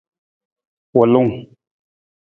Wulung. 0.95 1.31